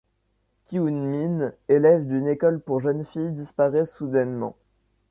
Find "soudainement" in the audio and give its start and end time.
3.85-4.55